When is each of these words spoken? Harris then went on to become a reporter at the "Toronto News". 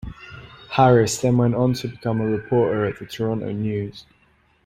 Harris 0.71 1.19
then 1.19 1.37
went 1.37 1.53
on 1.53 1.73
to 1.73 1.87
become 1.89 2.21
a 2.21 2.25
reporter 2.25 2.85
at 2.85 2.97
the 2.97 3.05
"Toronto 3.05 3.51
News". 3.51 4.03